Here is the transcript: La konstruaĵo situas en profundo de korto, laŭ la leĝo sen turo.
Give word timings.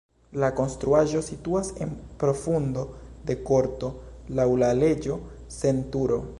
La 0.43 0.47
konstruaĵo 0.59 1.21
situas 1.27 1.69
en 1.85 1.91
profundo 2.23 2.87
de 3.29 3.37
korto, 3.53 3.93
laŭ 4.41 4.49
la 4.65 4.75
leĝo 4.83 5.23
sen 5.63 5.89
turo. 5.97 6.23